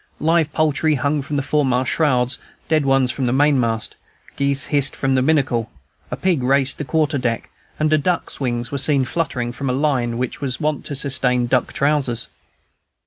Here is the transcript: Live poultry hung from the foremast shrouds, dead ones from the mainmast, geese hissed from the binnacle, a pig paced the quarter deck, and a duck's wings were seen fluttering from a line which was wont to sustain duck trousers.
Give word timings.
Live 0.19 0.51
poultry 0.51 0.95
hung 0.95 1.21
from 1.21 1.35
the 1.35 1.43
foremast 1.43 1.91
shrouds, 1.91 2.39
dead 2.67 2.87
ones 2.87 3.11
from 3.11 3.27
the 3.27 3.31
mainmast, 3.31 3.95
geese 4.35 4.65
hissed 4.73 4.95
from 4.95 5.13
the 5.13 5.21
binnacle, 5.21 5.69
a 6.09 6.15
pig 6.15 6.41
paced 6.41 6.79
the 6.79 6.83
quarter 6.83 7.19
deck, 7.19 7.51
and 7.79 7.93
a 7.93 7.99
duck's 7.99 8.39
wings 8.39 8.71
were 8.71 8.79
seen 8.79 9.05
fluttering 9.05 9.51
from 9.51 9.69
a 9.69 9.73
line 9.73 10.17
which 10.17 10.41
was 10.41 10.59
wont 10.59 10.83
to 10.85 10.95
sustain 10.95 11.45
duck 11.45 11.71
trousers. 11.71 12.29